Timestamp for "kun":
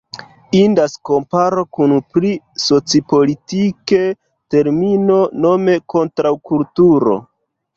1.77-1.93